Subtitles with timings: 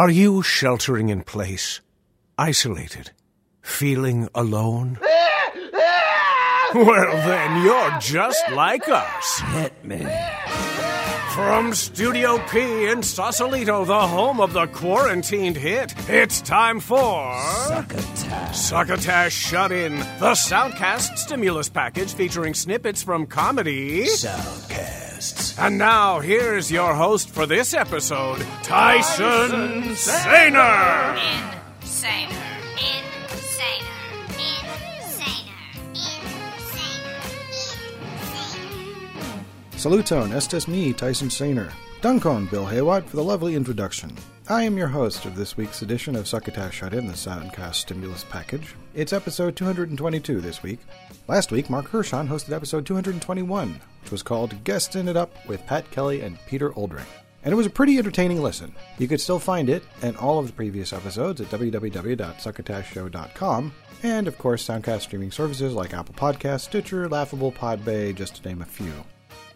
[0.00, 1.82] Are you sheltering in place,
[2.38, 3.10] isolated,
[3.60, 4.98] feeling alone?
[6.74, 9.40] well, then you're just like us.
[9.52, 10.08] Hit me.
[11.34, 17.38] From Studio P in Sausalito, the home of the quarantined hit, it's time for.
[17.66, 18.56] Succotash.
[18.56, 24.06] Succotash Shut In, the Soundcast stimulus package featuring snippets from comedy.
[25.20, 25.58] Soundcasts.
[25.58, 31.16] And now, here's your host for this episode, Tyson Sainer.
[31.80, 32.28] Insaner.
[32.70, 32.70] Insaner.
[34.72, 35.60] Insaner.
[39.72, 41.70] Saluton, estes me, Tyson Sainer.
[42.00, 44.10] Dunkon, Bill Haywatt, for the lovely introduction.
[44.50, 48.24] I am your host of this week's edition of Succotash Shut In, the Soundcast Stimulus
[48.24, 48.74] Package.
[48.94, 50.80] It's episode 222 this week.
[51.28, 55.88] Last week, Mark Hershon hosted episode 221, which was called Guestin' It Up with Pat
[55.92, 57.06] Kelly and Peter Oldring.
[57.44, 58.74] And it was a pretty entertaining listen.
[58.98, 63.72] You could still find it and all of the previous episodes at www.succotashshow.com,
[64.02, 68.62] and of course, Soundcast streaming services like Apple Podcasts, Stitcher, Laughable, Podbay, just to name
[68.62, 69.04] a few.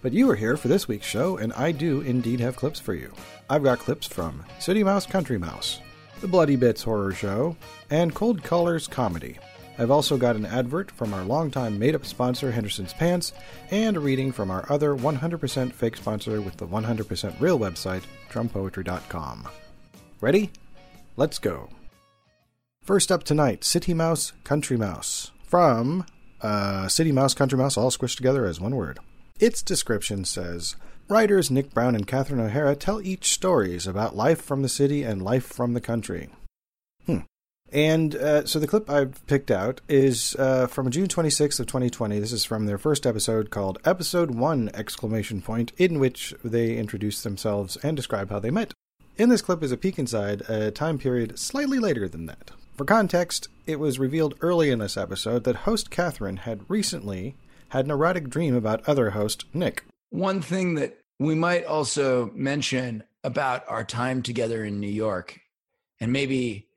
[0.05, 2.93] But you are here for this week's show, and I do indeed have clips for
[2.93, 3.11] you.
[3.49, 5.81] I've got clips from City Mouse Country Mouse,
[6.21, 7.57] The Bloody Bits Horror Show,
[7.89, 9.39] and Cold Callers Comedy.
[9.79, 13.33] I've also got an advert from our longtime made up sponsor, Henderson's Pants,
[13.71, 19.49] and a reading from our other 100% fake sponsor with the 100% real website, trumpoetry.com.
[20.21, 20.51] Ready?
[21.17, 21.71] Let's go.
[22.83, 26.05] First up tonight, City Mouse Country Mouse from
[26.43, 28.99] uh, City Mouse Country Mouse, all squished together as one word.
[29.41, 30.77] Its description says
[31.09, 35.21] Writers Nick Brown and Catherine O'Hara tell each stories about life from the city and
[35.21, 36.29] life from the country.
[37.07, 37.19] Hmm.
[37.73, 42.21] And uh, so the clip I've picked out is uh, from June 26th of 2020.
[42.21, 47.23] This is from their first episode called Episode 1 exclamation point in which they introduce
[47.23, 48.73] themselves and describe how they met.
[49.17, 52.53] In this clip is a peek inside a time period slightly later than that.
[52.77, 57.35] For context, it was revealed early in this episode that host Catherine had recently
[57.75, 59.83] had an erotic dream about other host Nick.
[60.11, 65.41] One thing that we might also mention about our time together in New York,
[65.99, 66.69] and maybe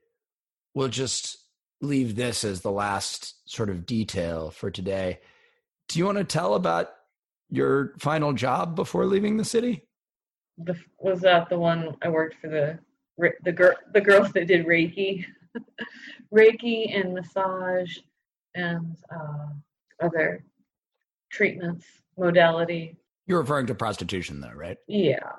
[0.73, 1.37] we'll just
[1.81, 5.19] leave this as the last sort of detail for today.
[5.87, 6.89] Do you want to tell about
[7.51, 9.83] your final job before leaving the city?
[10.57, 12.79] The, was that the one I worked for the
[13.43, 15.25] the girl the girls that did Reiki,
[16.33, 17.99] Reiki and massage
[18.55, 19.49] and uh,
[20.01, 20.43] other
[21.41, 21.85] treatments
[22.17, 22.97] modality.
[23.27, 24.77] You're referring to prostitution, though, right?
[24.87, 25.31] Yeah,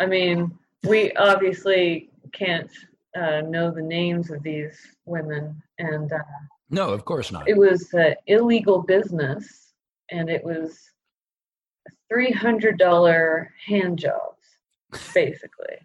[0.00, 0.56] I mean
[0.88, 2.70] we obviously can't
[3.16, 6.18] uh, know the names of these women, and uh,
[6.70, 7.48] No, of course not.
[7.48, 9.72] it was uh, illegal business,
[10.10, 10.80] and it was
[12.08, 14.42] three hundred dollar hand jobs,
[15.14, 15.76] basically.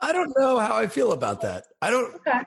[0.00, 1.64] I don't know how I feel about that.
[1.82, 2.14] I don't.
[2.16, 2.40] Okay.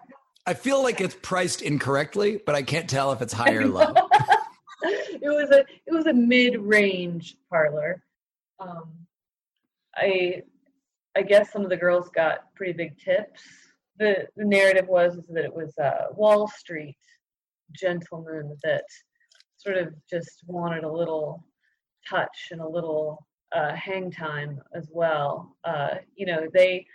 [0.45, 3.94] I feel like it's priced incorrectly, but I can't tell if it's high or low.
[5.23, 8.03] It was a it was a mid range parlor.
[8.59, 8.91] Um,
[9.95, 10.44] I
[11.16, 13.41] I guess some of the girls got pretty big tips.
[14.00, 16.97] The the narrative was that it was a Wall Street
[17.72, 18.83] gentleman that
[19.57, 21.45] sort of just wanted a little
[22.07, 23.25] touch and a little
[23.56, 25.56] uh, hang time as well.
[25.63, 26.85] Uh, you know, they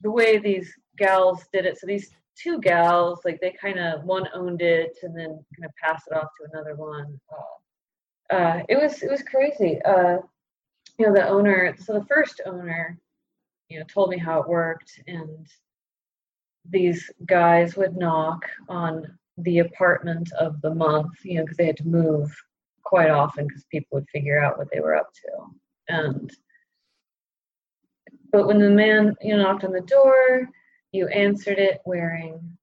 [0.00, 1.78] the way these gals did it.
[1.78, 5.70] So these two gals, like they kind of one owned it and then kind of
[5.82, 7.20] passed it off to another one.
[7.32, 7.58] Uh,
[8.30, 9.80] uh, it was it was crazy.
[9.84, 10.18] Uh,
[10.98, 11.74] you know, the owner.
[11.78, 12.98] So the first owner,
[13.68, 15.46] you know, told me how it worked, and
[16.68, 21.76] these guys would knock on the apartment of the month, you know, because they had
[21.78, 22.34] to move
[22.82, 25.94] quite often because people would figure out what they were up to.
[25.94, 26.30] And
[28.30, 30.48] but when the man, you know, knocked on the door,
[30.92, 32.58] you answered it wearing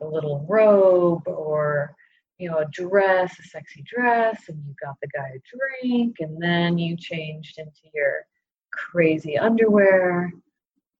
[0.00, 1.94] a little robe or
[2.38, 6.40] you know a dress, a sexy dress, and you got the guy a drink, and
[6.42, 8.26] then you changed into your
[8.72, 10.32] crazy underwear,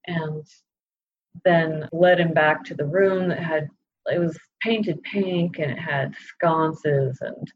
[0.07, 0.47] and
[1.45, 3.69] then led him back to the room that had
[4.07, 7.53] it was painted pink and it had sconces and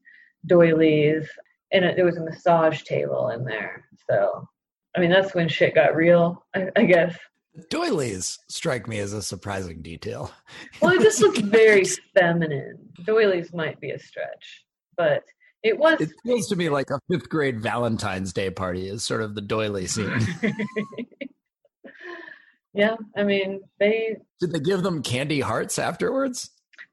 [0.47, 1.29] doilies
[1.73, 3.85] and it, there was a massage table in there.
[4.09, 4.49] So
[4.97, 7.17] i mean that's when shit got real i, I guess
[7.69, 10.31] Doilies strike me as a surprising detail.
[10.81, 14.65] well it just looks very feminine doilies might be a stretch
[14.97, 15.23] but
[15.63, 19.21] it was It feels to me like a fifth grade Valentine's Day party is sort
[19.23, 20.27] of the doily scene.
[22.73, 26.51] yeah i mean they Did they give them candy hearts afterwards?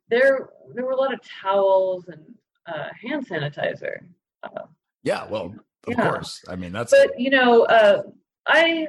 [0.10, 2.24] there there were a lot of towels and
[2.68, 4.00] uh, hand sanitizer
[4.44, 4.64] uh,
[5.04, 5.54] Yeah, well,
[5.88, 6.10] of Yeah.
[6.10, 6.44] course.
[6.50, 8.02] I mean, that's but you know uh,
[8.48, 8.88] i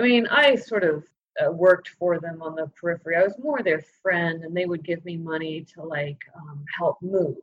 [0.00, 1.04] i mean i sort of
[1.40, 3.16] uh, worked for them on the periphery.
[3.16, 7.00] I was more their friend, and they would give me money to like um, help
[7.02, 7.36] move.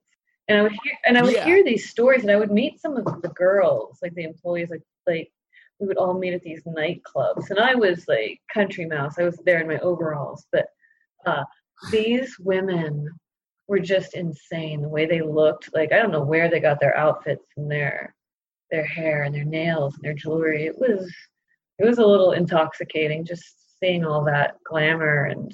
[0.48, 1.45] And I would hear, and I would Yeah.
[1.45, 4.83] hear these stories, and I would meet some of the girls, like the employees, like
[5.06, 5.31] like
[5.80, 9.19] we would all meet at these nightclubs, and I was like country mouse.
[9.19, 10.68] I was there in my overalls, but
[11.25, 11.44] uh,
[11.92, 13.09] these women
[13.68, 14.81] were just insane.
[14.81, 18.15] The way they looked, like I don't know where they got their outfits and their
[18.71, 20.65] their hair and their nails and their jewelry.
[20.65, 21.13] It was
[21.79, 23.44] it was a little intoxicating just
[23.79, 25.51] seeing all that glamour and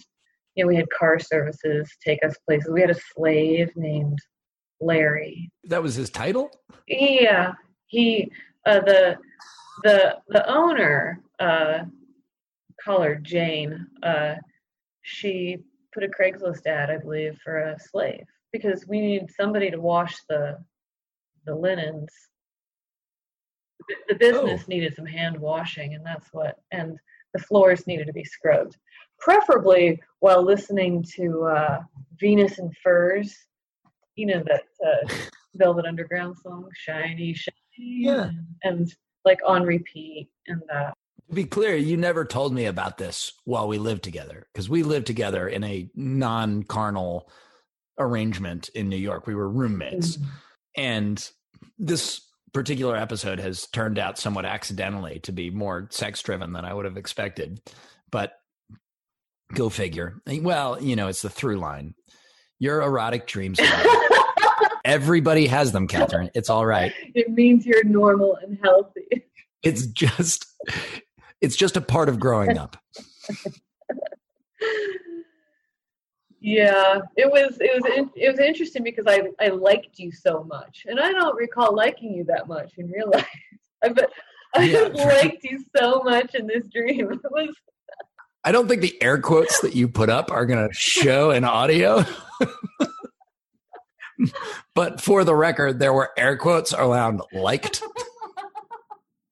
[0.55, 2.69] you know we had car services take us places.
[2.71, 4.19] We had a slave named
[4.79, 5.51] Larry.
[5.65, 6.51] That was his title?
[6.87, 7.53] Yeah,
[7.87, 8.31] he
[8.65, 9.17] uh, the
[9.83, 11.79] the the owner uh,
[12.83, 13.87] call her Jane.
[14.01, 14.35] Uh,
[15.01, 15.57] she
[15.93, 20.15] put a Craigslist ad, I believe, for a slave because we needed somebody to wash
[20.29, 20.57] the
[21.45, 22.09] the linens.
[24.07, 24.67] The, business Oh.
[24.67, 26.57] needed some hand washing, and that's what.
[26.71, 26.97] And
[27.33, 28.77] the floors needed to be scrubbed,
[29.19, 31.79] preferably while listening to uh,
[32.19, 33.35] Venus in Furs.
[34.15, 35.13] You know that uh,
[35.55, 38.29] Velvet Underground song, "Shiny, Shiny," Yeah.
[38.63, 38.93] and
[39.25, 40.29] like on repeat.
[40.47, 40.93] And that.
[41.29, 44.83] To be clear, you never told me about this while we lived together because we
[44.83, 47.29] lived together in a non carnal
[47.97, 49.25] arrangement in New York.
[49.25, 50.17] We were roommates.
[50.75, 51.27] And
[51.79, 52.21] this
[52.53, 56.85] particular episode has turned out somewhat accidentally to be more sex driven than I would
[56.85, 57.61] have expected.
[58.11, 58.33] But
[59.53, 60.21] go figure.
[60.27, 61.95] Well, you know, it's the through line.
[62.59, 63.59] Your erotic dreams.
[64.85, 66.29] Everybody has them, Catherine.
[66.33, 66.93] It's all right.
[67.15, 69.25] it means you're normal and healthy.
[69.63, 70.45] It's just
[71.41, 72.77] it's just a part of growing up.
[76.45, 80.85] Yeah, it was it was it was interesting because I I liked you so much,
[80.89, 83.25] and I don't recall liking you that much in real life.
[83.81, 84.11] I but
[84.53, 84.87] I Yeah.
[84.93, 87.11] liked you so much in this dream.
[87.23, 87.55] It was
[88.43, 91.45] I don't think the air quotes that you put up are going to show in
[91.45, 92.03] audio.
[94.75, 97.81] but for the record, there were air quotes around liked.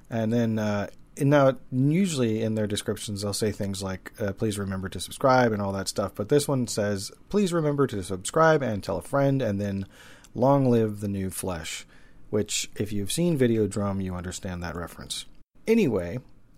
[0.09, 4.57] And then, uh, and now usually in their descriptions they'll say things like, uh, "Please
[4.57, 6.13] remember to subscribe" and all that stuff.
[6.15, 9.85] But this one says, "Please remember to subscribe and tell a friend," and then,
[10.33, 11.85] "Long live the new flesh."
[12.31, 15.27] Which, if you've seen Videodrome, you understand that reference.
[15.67, 16.17] Anyway,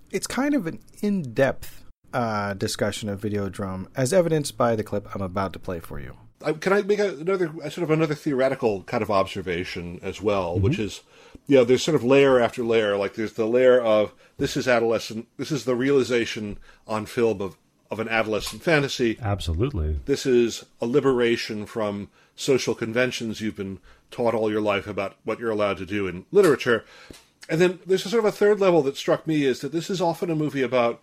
[0.09, 1.80] it's kind of an in depth
[2.13, 6.15] uh, discussion of Videodrome, as evidenced by the clip I'm about to play for you.
[6.43, 10.59] I- Can I make a, another sort of another theoretical kind of observation as well,
[10.59, 11.01] which is,
[11.47, 12.97] you know, there's sort of layer after layer.
[12.97, 17.57] Like there's the layer of this is adolescent, this is the realization on film of
[17.91, 19.17] of an adolescent fantasy.
[19.21, 19.99] Absolutely.
[20.05, 25.39] This is a liberation from social conventions you've been taught all your life about what
[25.39, 26.85] you're allowed to do in literature.
[27.49, 29.89] And then there's a sort of a third level that struck me is that this
[29.89, 31.01] is often a movie about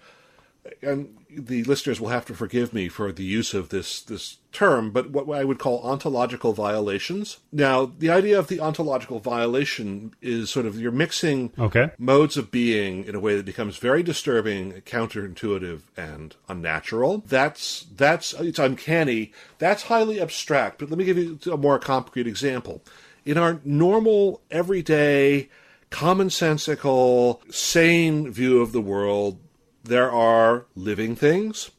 [0.82, 4.90] and the listeners will have to forgive me for the use of this this term,
[4.90, 7.38] but what I would call ontological violations.
[7.52, 11.90] Now, the idea of the ontological violation is sort of you're mixing Okay.
[11.98, 17.22] modes of being in a way that becomes very disturbing, counterintuitive, and unnatural.
[17.26, 19.32] That's that's it's uncanny.
[19.58, 20.78] That's highly abstract.
[20.78, 22.82] But let me give you a more concrete example.
[23.26, 25.50] In our normal, everyday,
[25.90, 29.38] commonsensical, sane view of the world,
[29.84, 31.70] there are living things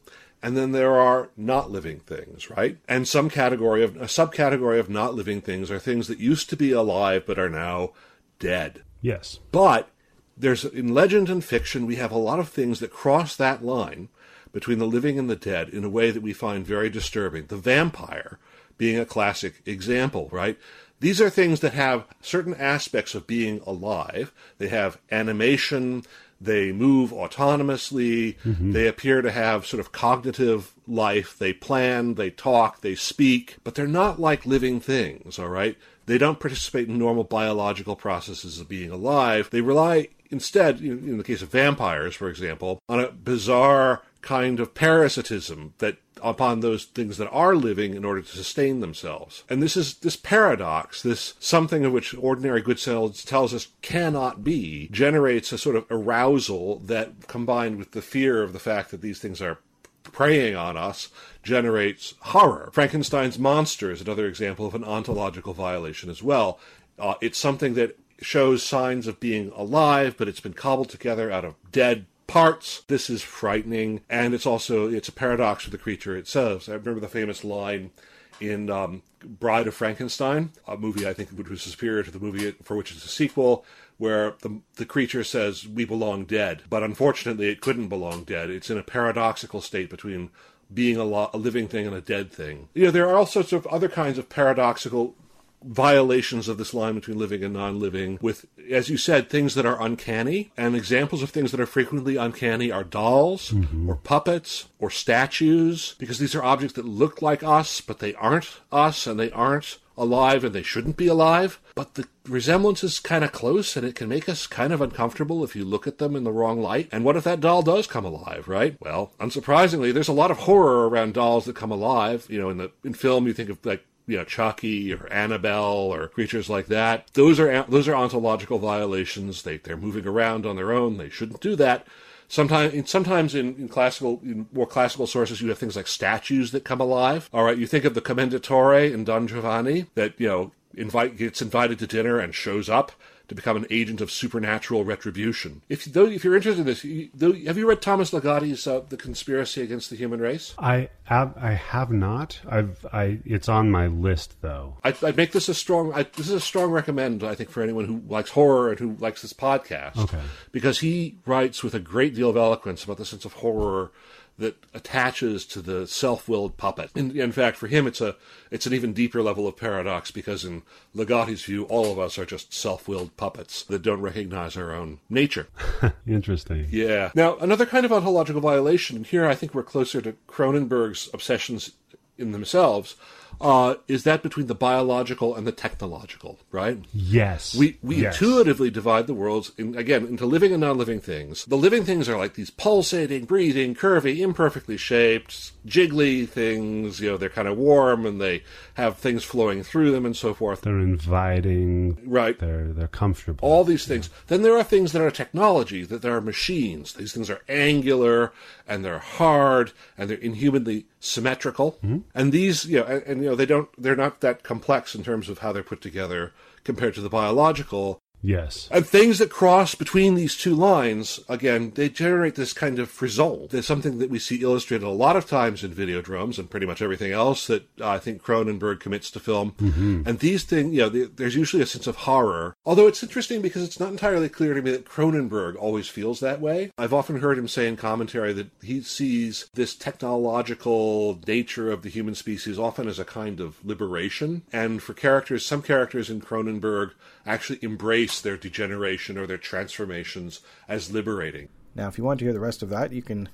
[0.41, 2.77] and then there are not living things, right?
[2.87, 6.55] And some category of a subcategory of not living things are things that used to
[6.55, 7.91] be alive but are now
[8.39, 8.83] dead.
[9.01, 9.39] Yes.
[9.51, 9.89] But
[10.37, 14.07] there's in legend and fiction we have a lot of things that cross that line
[14.51, 17.47] between the living and the dead in a way that we find very disturbing.
[17.47, 18.39] The vampire
[18.77, 20.57] being a classic example, right?
[21.01, 24.33] These are things that have certain aspects of being alive.
[24.57, 26.03] They have animation,
[26.41, 28.71] they move autonomously, mm-hmm.
[28.71, 33.75] they appear to have sort of cognitive life, they plan, they talk, they speak, but
[33.75, 35.77] they're not like living things, all right?
[36.05, 39.49] They don't participate in normal biological processes of being alive.
[39.51, 44.59] They rely instead, in in the case of vampires, for example, on a bizarre kind
[44.59, 49.43] of parasitism that upon those things that are living in order to sustain themselves.
[49.49, 54.43] And this is this paradox, this something of which ordinary good sense tells us cannot
[54.43, 59.01] be, generates a sort of arousal that combined with the fear of the fact that
[59.01, 59.59] these things are
[60.03, 61.09] preying on us
[61.43, 62.69] generates horror.
[62.73, 66.59] Frankenstein's monster is another example of an ontological violation as well.
[66.97, 71.45] Uh, it's something that shows signs of being alive, but it's been cobbled together out
[71.45, 72.83] of dead parts.
[72.87, 76.69] This is frightening, and it's also it's a paradox of the creature itself.
[76.69, 77.91] I remember the famous line
[78.39, 82.51] in um, Bride of Frankenstein, a movie I think which was superior to the movie
[82.63, 83.65] for which it's a sequel,
[83.97, 88.49] where the the creature says we belong dead, but unfortunately it couldn't belong dead.
[88.49, 90.29] It's in a paradoxical state between
[90.71, 92.69] being a, lo- a living thing and a dead thing.
[92.75, 95.15] You know, there are all sorts of other kinds of paradoxical
[95.63, 99.81] violations of this line between living and non-living with as you said things that are
[99.81, 100.51] uncanny.
[100.57, 103.89] And examples of things that are frequently uncanny are dolls mm-hmm.
[103.89, 108.59] or puppets or statues because these are objects that look like us but they aren't
[108.71, 111.59] us and they aren't alive and they shouldn't be alive.
[111.75, 115.43] But the resemblance is kind of close and it can make us kind of uncomfortable
[115.43, 116.87] if you look at them in the wrong light.
[116.91, 118.77] And what if that doll does come alive right?
[118.79, 122.25] Well unsurprisingly there's a lot of horror around dolls that come alive.
[122.29, 125.93] You know in the in film you think of like you know Chucky or Annabelle
[125.93, 127.07] or creatures like that.
[127.13, 129.43] Those are those are ontological violations.
[129.43, 130.97] They they're moving around on their own.
[130.97, 131.85] They shouldn't do that.
[132.31, 136.63] Sometimes, sometimes in, in classical, in more classical sources, you have things like statues that
[136.63, 137.27] come alive.
[137.33, 141.41] All right, you think of the Commendatore in Don Giovanni that you know invite gets
[141.41, 142.91] invited to dinner and shows up
[143.29, 145.61] to become an agent of supernatural retribution.
[145.69, 148.81] If though if you're interested in this, you, though, have you read Thomas Ligotti's uh,
[148.89, 150.53] The Conspiracy Against the Human Race?
[150.59, 152.39] I have, I have not.
[152.49, 154.77] I've I it's on my list though.
[154.83, 155.93] I, I make this a strong.
[155.93, 157.23] I, this is a strong recommend.
[157.23, 160.19] I think for anyone who likes horror and who likes this podcast, Okay.
[160.51, 163.91] because he writes with a great deal of eloquence about the sense of horror
[164.39, 166.91] that attaches to the self-willed puppet.
[166.95, 168.15] In, in fact, for him, it's a
[168.51, 170.63] it's an even deeper level of paradox because in
[170.95, 175.47] Ligotti's view, all of us are just self-willed puppets that don't recognize our own nature.
[176.07, 176.67] Interesting.
[176.71, 177.11] Yeah.
[177.13, 181.73] Now, another kind of ontological violation, and here I think we're closer to Cronenberg's obsessions
[182.17, 182.95] in themselves,
[183.41, 186.77] uh, is that between the biological and the technological, right?
[186.93, 187.55] Yes.
[187.55, 188.15] We we Yes.
[188.21, 191.45] intuitively divide the worlds in, again into living and non-living things.
[191.45, 196.99] The living things are like these pulsating, breathing, curvy, imperfectly shaped, jiggly things.
[196.99, 198.43] You know, they're kind of warm and they
[198.75, 200.61] have things flowing through them and so forth.
[200.61, 201.97] They're inviting.
[202.05, 202.37] Right.
[202.39, 203.47] They're they're comfortable.
[203.47, 204.09] All these things.
[204.27, 206.93] Then there are things that are technology, that there are machines.
[206.93, 208.31] These things are angular
[208.67, 211.73] and they're hard and they're inhumanly symmetrical.
[211.83, 211.99] Mm-hmm.
[212.13, 215.03] And these, you know, and, and you know, they don't, they're not that complex in
[215.03, 217.99] terms of how they're put together compared to the biological.
[218.21, 218.67] Yes.
[218.71, 223.51] And things that cross between these two lines, again, they generate this kind of result.
[223.51, 226.81] There's something that we see illustrated a lot of times in Videodrome and pretty much
[226.81, 229.53] everything else that uh, I think Cronenberg commits to film.
[229.53, 230.03] Mm-hmm.
[230.05, 232.55] And these things, you know, the, there's usually a sense of horror.
[232.65, 236.41] Although it's interesting because it's not entirely clear to me that Cronenberg always feels that
[236.41, 236.71] way.
[236.77, 241.89] I've often heard him say in commentary that he sees this technological nature of the
[241.89, 244.43] human species often as a kind of liberation.
[244.51, 246.91] And for characters, some characters in Cronenberg
[247.29, 251.47] actually embrace their degeneration or their transformations as liberating.
[251.75, 253.29] Now, if you want to hear the rest of that, you can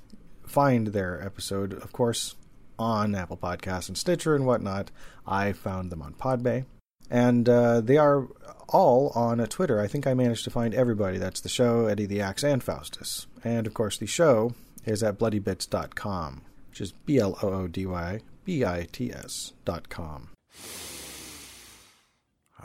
[0.45, 2.35] find their episode, of course,
[2.77, 4.91] on Apple Podcasts and Stitcher and whatnot.
[5.25, 6.65] I found them on Podbay.
[7.09, 8.27] And uh, they are
[8.67, 9.79] all on Twitter.
[9.79, 11.17] I think I managed to find everybody.
[11.17, 13.27] That's the show, Eddie the Axe, and Faustus.
[13.43, 17.85] And, of course, the show is at bloodybits.com, which is B L O O D
[17.85, 20.29] Y B I T S dot com.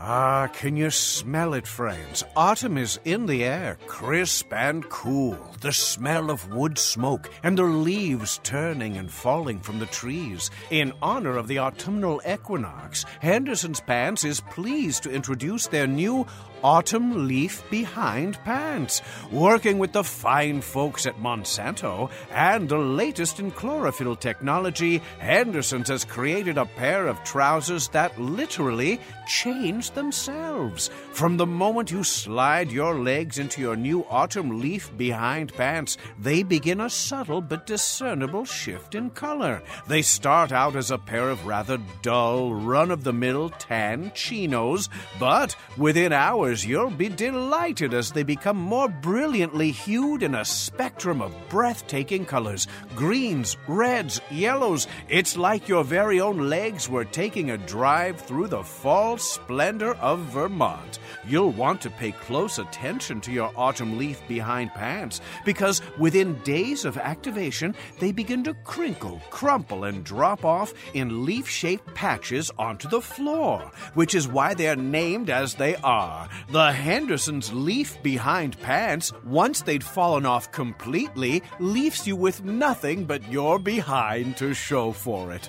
[0.03, 2.25] Ah, can you smell it, friends?
[2.35, 5.37] Autumn is in the air, crisp and cool.
[5.61, 10.51] The smell of wood smoke and the leaves turning and falling from the trees.
[10.71, 16.27] In honor of the autumnal equinox, Henderson's Pants is pleased to introduce their new
[16.63, 23.51] autumn leaf behind pants, working with the fine folks at Monsanto and the latest in
[23.51, 24.99] chlorophyll technology.
[25.19, 30.89] Henderson's has created a pair of trousers that literally change themselves.
[31.13, 36.43] From the moment you slide your legs into your new autumn leaf behind pants, they
[36.43, 39.63] begin a subtle but discernible shift in color.
[39.87, 44.89] They start out as a pair of rather dull, run of the mill tan chinos,
[45.19, 51.23] but within hours you'll be delighted as they become more brilliantly hued in a spectrum
[51.23, 52.67] of breathtaking colors
[52.97, 54.89] greens, reds, yellows.
[55.09, 60.19] It's like your very own legs were taking a drive through the fall splendor of
[60.33, 60.99] Vermont.
[61.27, 66.85] You'll want to pay close attention to your autumn leaf behind pants because within days
[66.85, 72.89] of activation, they begin to crinkle, crumple, and drop off in leaf shaped patches onto
[72.89, 76.29] the floor, which is why they're named as they are.
[76.49, 83.31] The Henderson's leaf behind pants, once they'd fallen off completely, leaves you with nothing but
[83.31, 85.49] your behind to show for it.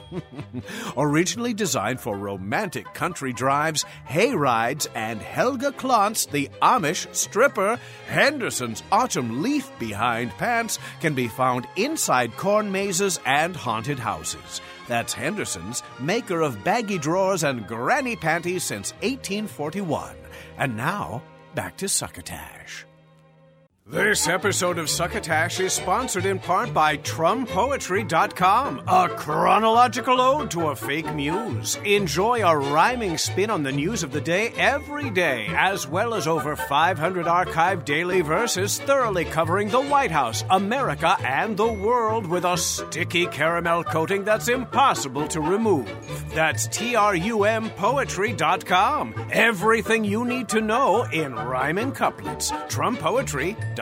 [0.97, 8.83] Originally designed for romantic country drives, hay rides, and Helga Klontz, the Amish stripper, Henderson's
[8.91, 14.61] autumn leaf behind pants can be found inside corn mazes and haunted houses.
[14.87, 20.20] That's Henderson's, maker of baggy drawers and granny panties since 1841.
[20.57, 21.23] And now,
[21.55, 22.85] back to Succotash.
[23.91, 30.75] This episode of Succotash is sponsored in part by TrumPoetry.com, a chronological ode to a
[30.77, 31.75] fake muse.
[31.83, 36.25] Enjoy a rhyming spin on the news of the day every day, as well as
[36.25, 42.45] over 500 archived daily verses thoroughly covering the White House, America, and the world with
[42.45, 45.93] a sticky caramel coating that's impossible to remove.
[46.33, 49.31] That's TRUMPoetry.com.
[49.33, 52.51] Everything you need to know in rhyming couplets.
[52.51, 53.80] TrumPoetry.com.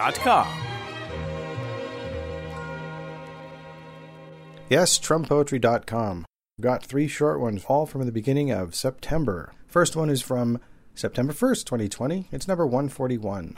[4.70, 6.26] Yes, TrumPoetry.com.
[6.62, 9.54] Got three short ones, all from the beginning of September.
[9.68, 10.60] First one is from
[10.96, 12.28] September 1st, 2020.
[12.32, 13.58] It's number 141.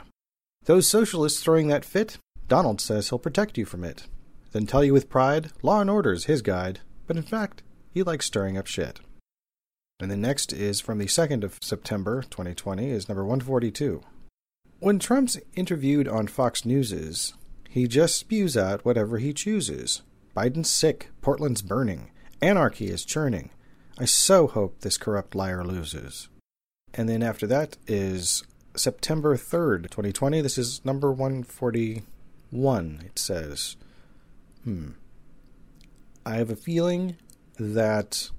[0.64, 2.18] Those socialists throwing that fit?
[2.48, 4.06] Donald says he'll protect you from it.
[4.52, 8.26] Then tell you with pride, Law and Order's his guide, but in fact, he likes
[8.26, 9.00] stirring up shit.
[10.00, 14.02] And the next is from the 2nd of September, 2020, is number 142.
[14.82, 17.34] When Trump's interviewed on Fox News's,
[17.68, 20.02] he just spews out whatever he chooses.
[20.36, 23.50] Biden's sick, Portland's burning, anarchy is churning.
[23.96, 26.28] I so hope this corrupt liar loses.
[26.92, 28.42] And then after that is
[28.74, 30.40] September 3rd, 2020.
[30.40, 33.76] This is number 141, it says.
[34.64, 34.88] Hmm.
[36.26, 37.14] I have a feeling
[37.56, 38.30] that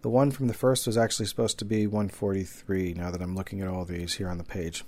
[0.00, 3.60] the one from the first was actually supposed to be 143 now that I'm looking
[3.60, 4.84] at all these here on the page.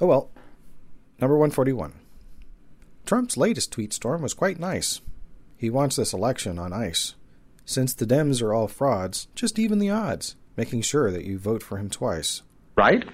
[0.00, 0.30] Oh well.
[1.20, 1.92] Number 141.
[3.04, 5.00] Trump's latest tweet storm was quite nice.
[5.56, 7.14] He wants this election on ice.
[7.64, 11.62] Since the Dems are all frauds, just even the odds, making sure that you vote
[11.62, 12.42] for him twice.
[12.76, 13.04] Right?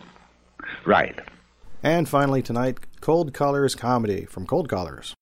[0.85, 1.18] Right.
[1.83, 5.14] And finally, tonight, Cold Callers Comedy from Cold Callers.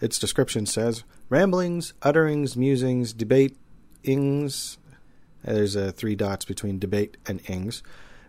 [0.00, 3.56] Its description says ramblings, utterings, musings, debate,
[4.02, 4.78] ings.
[5.42, 7.82] There's uh, three dots between debate and ings.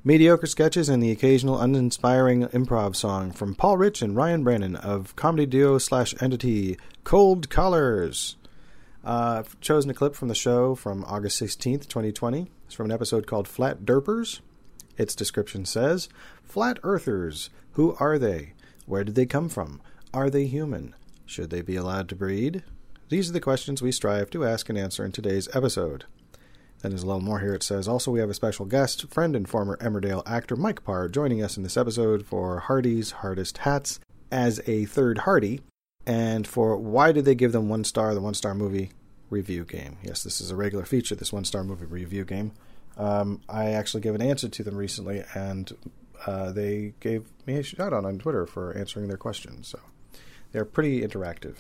[0.08, 5.14] Mediocre sketches and the occasional uninspiring improv song from Paul Rich and Ryan Brannon of
[5.18, 8.38] comedy duo slash entity Cold Callers.
[9.04, 12.50] Uh, I've chosen a clip from the show from August 16th, 2020.
[12.68, 14.40] It's from an episode called Flat Derpers.
[14.98, 16.08] Its description says
[16.42, 17.50] Flat Earthers.
[17.74, 18.54] Who are they?
[18.86, 19.82] Where did they come from?
[20.14, 20.96] Are they human?
[21.26, 22.64] Should they be allowed to breed?
[23.10, 26.06] These are the questions we strive to ask and answer in today's episode.
[26.88, 27.54] Then there's a little more here.
[27.54, 31.10] It says also we have a special guest, friend and former Emmerdale actor Mike Parr,
[31.10, 34.00] joining us in this episode for Hardy's Hardest Hats
[34.32, 35.60] as a third Hardy,
[36.06, 38.92] and for why did they give them one star, the one star movie
[39.30, 39.98] review game.
[40.02, 42.54] Yes, this is a regular feature, this one star movie review game.
[42.96, 45.70] Um, I actually gave an answer to them recently, and
[46.26, 49.68] uh, they gave me a shout out on Twitter for answering their questions.
[49.68, 49.82] So
[50.54, 51.56] they're pretty interactive.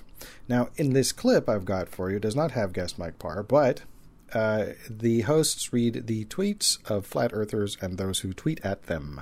[0.47, 3.81] Now, in this clip I've got for you, does not have guest Mike Parr, but
[4.33, 9.21] uh, the hosts read the tweets of flat earthers and those who tweet at them.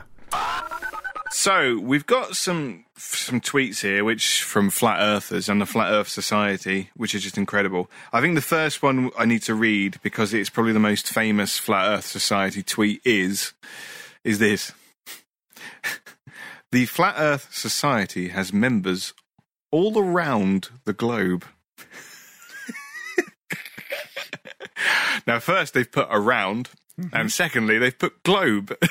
[1.31, 6.07] So we've got some some tweets here, which from flat earthers and the Flat Earth
[6.07, 7.91] Society, which is just incredible.
[8.13, 11.57] I think the first one I need to read because it's probably the most famous
[11.57, 13.53] Flat Earth Society tweet is
[14.23, 14.71] is this:
[16.71, 19.13] the Flat Earth Society has members
[19.71, 21.43] all around the globe.
[25.27, 27.15] Now, first they've put around, mm-hmm.
[27.15, 28.75] And secondly, they've put globe.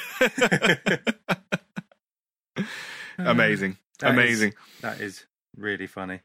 [3.17, 3.77] Uh, Amazing.
[4.01, 4.55] That is- Amazing.
[4.81, 5.25] that is
[5.57, 6.21] really funny.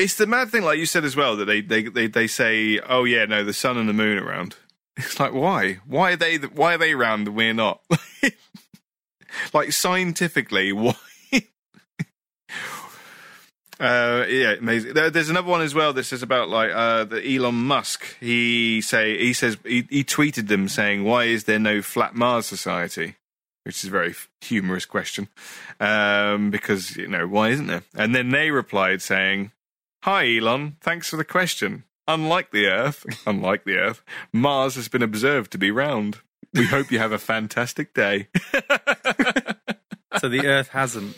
[0.00, 2.80] It's the mad thing, like you said as well, that they, they, they, they say,
[2.80, 4.56] oh yeah, no, the sun and the moon are round.
[4.96, 5.78] It's like, why?
[5.86, 7.82] Why are they, why are they round and we're not?
[9.52, 10.94] like scientifically, why?
[13.80, 14.94] Uh, yeah, amazing.
[14.94, 18.16] There, there's another one as well This is about like uh, the Elon Musk.
[18.20, 22.46] He say he says he, he tweeted them saying, "Why is there no flat Mars
[22.46, 23.16] society?"
[23.64, 25.28] Which is a very humorous question,
[25.80, 27.82] um, because you know why isn't there?
[27.96, 29.50] And then they replied saying,
[30.04, 31.84] "Hi Elon, thanks for the question.
[32.06, 36.18] Unlike the Earth, unlike the Earth, Mars has been observed to be round.
[36.52, 38.28] We hope you have a fantastic day."
[40.20, 41.16] so the Earth hasn't.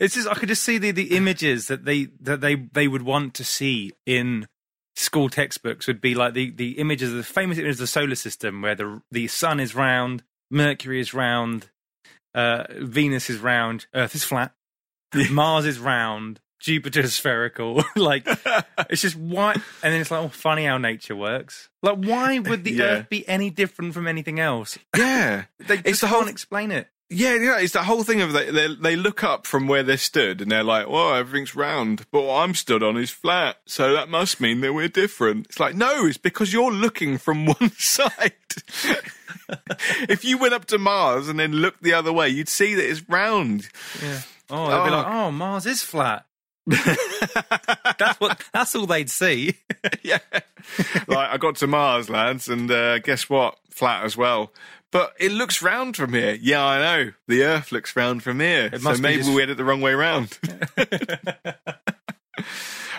[0.00, 3.02] It's just I could just see the, the images that they that they they would
[3.02, 4.46] want to see in
[4.96, 8.62] school textbooks would be like the, the images the famous images of the solar system
[8.62, 11.70] where the the sun is round, Mercury is round,
[12.34, 14.52] uh, Venus is round, Earth is flat,
[15.30, 17.84] Mars is round, Jupiter is spherical.
[17.96, 18.26] like
[18.90, 19.62] it's just why and
[19.94, 21.68] then it's like oh funny how nature works.
[21.82, 22.84] Like why would the Yeah.
[22.84, 24.78] Earth be any different from anything else?
[24.96, 26.88] Yeah, They just the whole- can't explain it.
[27.10, 29.96] Yeah, yeah, it's that whole thing of they, they they look up from where they're
[29.96, 33.94] stood and they're like, "Well, everything's round, but what I'm stood on is flat, so
[33.94, 37.70] that must mean that we're different." It's like, no, it's because you're looking from one
[37.78, 38.32] side.
[40.08, 42.88] if you went up to Mars and then looked the other way, you'd see that
[42.88, 43.68] it's round.
[44.02, 44.20] Yeah.
[44.50, 44.96] Oh, they'd be Oh.
[44.98, 46.26] like, "Oh, Mars is flat."
[47.98, 48.42] that's what.
[48.52, 49.54] That's all they'd see.
[50.02, 50.18] yeah,
[51.06, 53.58] like I got to Mars, lads, and uh, guess what?
[53.70, 54.52] Flat as well.
[54.90, 56.36] But it looks round from here.
[56.40, 57.12] Yeah, I know.
[57.26, 58.70] The Earth looks round from here.
[58.78, 60.38] So maybe just- we had it the wrong way round.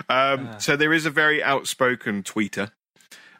[0.09, 2.71] um, so there is a very outspoken tweeter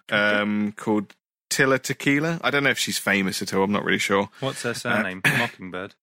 [0.10, 1.16] um, called
[1.50, 2.40] Tila Tequila.
[2.44, 3.64] I don't know if she's famous at all.
[3.64, 4.30] I'm not really sure.
[4.40, 5.22] What's her surname?
[5.28, 5.96] Mockingbird.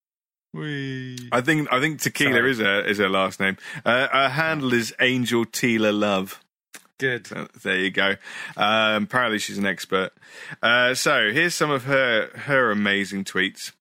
[1.31, 2.51] I think I think Tequila Sorry.
[2.51, 3.57] is her is her last name.
[3.85, 6.43] Uh, her handle is Angel Teela Love.
[6.99, 7.27] Good.
[7.27, 8.15] So there you go.
[8.55, 10.11] Um, apparently, she's an expert.
[10.63, 13.71] Uh, so here's some of her her amazing tweets.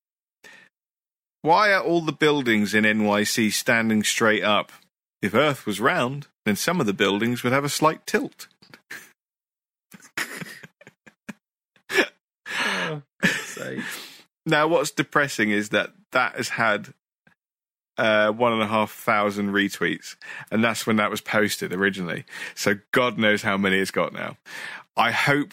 [1.42, 4.72] Why are all the buildings in NYC standing straight up?
[5.22, 8.48] If Earth was round, then some of the buildings would have a slight tilt.
[12.58, 13.02] Oh.
[14.46, 16.94] Now, what's depressing is that that has had
[17.98, 20.16] uh, one and a half thousand retweets,
[20.50, 22.24] and that's when that was posted originally.
[22.54, 24.36] So God knows how many it's got now.
[24.96, 25.52] I hope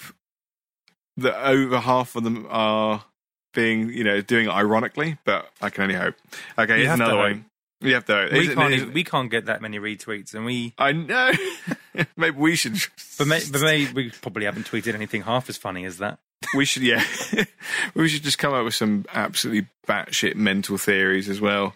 [1.18, 3.06] that over half of them are
[3.54, 6.16] being, you know, doing it ironically, but I can only hope.
[6.58, 7.46] Okay, You here's another one.
[7.82, 8.30] You have to.
[8.32, 8.74] we can't.
[8.74, 10.74] even- we can't get that many retweets, and we.
[10.78, 11.32] I know.
[12.18, 12.78] Maybe we should.
[13.18, 16.18] But, may, but maybe we probably haven't tweeted anything half as funny as that.
[16.56, 17.04] We should, yeah.
[17.96, 21.76] we should just come up with some absolutely batshit mental theories as well.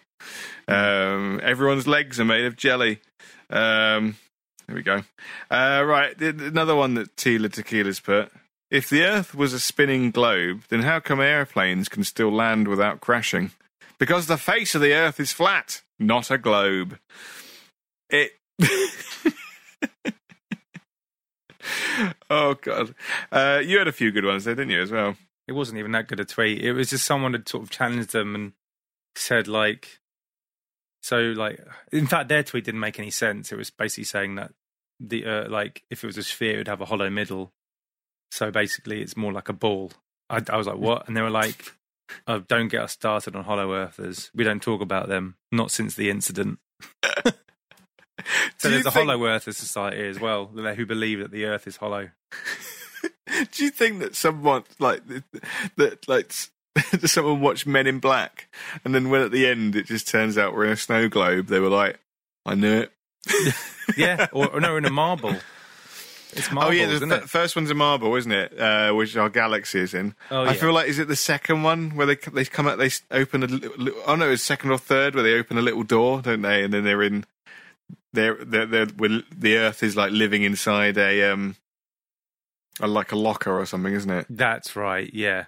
[0.66, 3.00] Um, everyone's legs are made of jelly.
[3.50, 4.16] Um,
[4.66, 5.02] there we go.
[5.50, 8.30] Uh, right, another one that Tila Tequila's put.
[8.70, 13.00] If the Earth was a spinning globe, then how come airplanes can still land without
[13.00, 13.52] crashing?
[13.98, 16.98] Because the face of the Earth is flat, not a globe.
[18.10, 18.32] It.
[22.30, 22.94] oh God!
[23.30, 25.16] Uh, you had a few good ones there, didn't you, as well?
[25.46, 26.62] It wasn't even that good a tweet.
[26.62, 28.52] It was just someone had sort of challenged them and
[29.16, 30.00] said like,
[31.02, 31.60] so like,
[31.90, 33.50] in fact, their tweet didn't make any sense.
[33.50, 34.52] It was basically saying that
[35.00, 37.52] the uh, like if it was a sphere, it would have a hollow middle.
[38.30, 39.92] So basically, it's more like a ball.
[40.28, 41.06] I, I was like, what?
[41.08, 41.72] And they were like,
[42.26, 44.30] oh, don't get us started on hollow earthers.
[44.34, 45.36] We don't talk about them.
[45.50, 46.58] Not since the incident.
[48.58, 51.76] so there's a think- hollow earther society as well, who believe that the earth is
[51.76, 52.10] hollow.
[53.52, 55.02] Do you think that someone like
[55.76, 56.32] that, like
[57.00, 58.48] does someone watch Men in Black,
[58.84, 61.46] and then when at the end it just turns out we're in a snow globe,
[61.46, 61.98] they were like,
[62.46, 62.92] "I knew it."
[63.96, 65.36] yeah, or, or no, in a marble.
[66.32, 68.58] It's marbles, oh yeah, the f- first one's a marble, isn't it?
[68.58, 70.14] Uh, which our galaxy is in.
[70.30, 70.52] Oh, I yeah.
[70.52, 73.90] feel like is it the second one where they they come out, they open a
[74.06, 76.62] oh no, it's second or third where they open a little door, don't they?
[76.62, 77.24] And then they're in,
[78.18, 81.56] they're they're, they're the Earth is like living inside a um,
[82.80, 84.26] a, like a locker or something, isn't it?
[84.28, 85.10] That's right.
[85.12, 85.44] Yeah.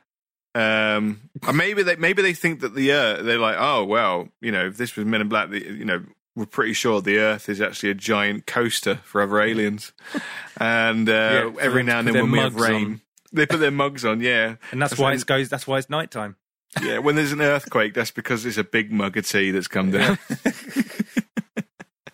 [0.55, 3.25] Um, and maybe they maybe they think that the Earth.
[3.25, 6.03] They're like, oh well, you know, if this was Men in Black, the, you know,
[6.35, 9.93] we're pretty sure the Earth is actually a giant coaster for other aliens.
[10.63, 12.71] And uh, Yeah, every now and then when we have mugs on.
[12.73, 13.01] rain,
[13.33, 14.21] they put their mugs on.
[14.21, 15.49] Yeah, And that's why it goes.
[15.49, 16.37] That's why it's nighttime.
[16.83, 16.99] yeah.
[16.99, 20.19] When there's an earthquake, that's because it's a big mug of tea that's come down.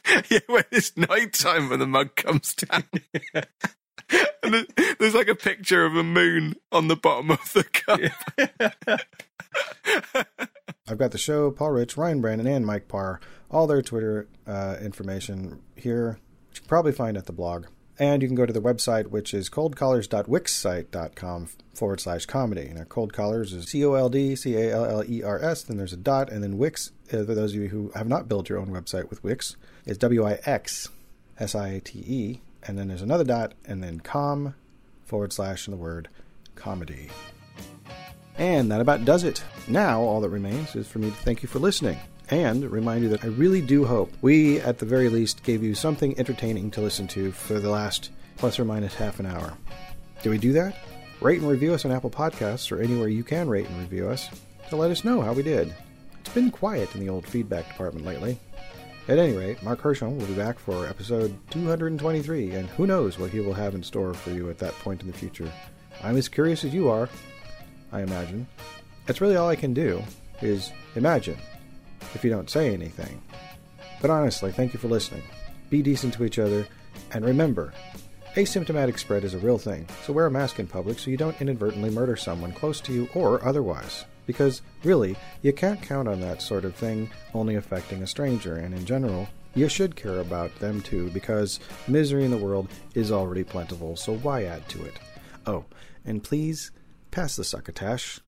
[0.30, 2.84] yeah, when it's night time when the mug comes down.
[4.42, 4.66] and And
[4.98, 8.00] there's like a picture of a moon on the bottom of the cup.
[10.88, 14.76] I've got the show, Paul Rich, Ryan Brandon, and Mike Parr, all their Twitter uh,
[14.80, 17.66] information here, which you can probably find at the blog.
[17.98, 22.70] And you can go to the website, which is coldcallers.wixsite.com forward slash comedy.
[22.74, 25.62] Now, Cold Callers is C O L D C A L L E R S,
[25.62, 28.28] then there's a dot, and then Wix, uh, for those of you who have not
[28.28, 29.56] built your own website with Wix,
[29.86, 30.90] is W I X
[31.38, 34.54] S I T E, and then there's another dot, and then com
[35.04, 36.08] forward slash and the word
[36.54, 37.08] comedy.
[38.36, 39.42] And that about does it.
[39.68, 41.98] Now, all that remains is for me to thank you for listening
[42.30, 45.74] and remind you that I really do hope we, at the very least, gave you
[45.74, 49.54] something entertaining to listen to for the last plus or minus half an hour.
[50.22, 50.76] Did we do that?
[51.20, 54.28] Rate and review us on Apple Podcasts or anywhere you can rate and review us
[54.68, 55.74] to let us know how we did.
[56.20, 58.38] It's been quiet in the old feedback department lately.
[59.08, 63.30] At any rate, Mark Hershon will be back for episode 223, and who knows what
[63.30, 65.50] he will have in store for you at that point in the future.
[66.02, 67.08] I'm as curious as you are,
[67.92, 68.48] I imagine.
[69.06, 70.02] That's really all I can do,
[70.42, 71.38] is imagine,
[72.14, 73.22] if you don't say anything.
[74.00, 75.22] But honestly, thank you for listening.
[75.70, 76.66] Be decent to each other,
[77.12, 77.72] and remember,
[78.34, 81.40] asymptomatic spread is a real thing, so wear a mask in public so you don't
[81.40, 84.04] inadvertently murder someone close to you or otherwise.
[84.26, 88.74] Because, really, you can't count on that sort of thing only affecting a stranger, and
[88.74, 93.44] in general, you should care about them too, because misery in the world is already
[93.44, 94.94] plentiful, so why add to it?
[95.46, 95.64] Oh,
[96.04, 96.72] and please,
[97.10, 98.20] pass the succotash.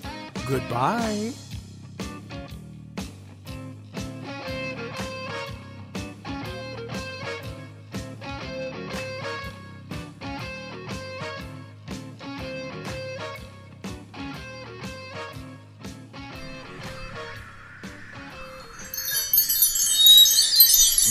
[0.47, 1.33] Goodbye.